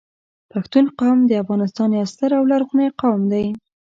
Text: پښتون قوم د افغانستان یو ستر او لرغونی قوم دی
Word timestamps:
پښتون 0.51 0.85
قوم 0.99 1.19
د 1.27 1.31
افغانستان 1.43 1.89
یو 1.97 2.05
ستر 2.13 2.29
او 2.37 2.43
لرغونی 2.51 2.89
قوم 3.01 3.21
دی 3.31 3.45